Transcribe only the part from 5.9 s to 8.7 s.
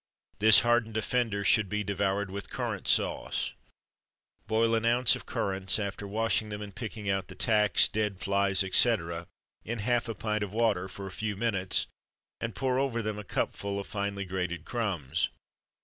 washing them and picking out the tacks, dead flies,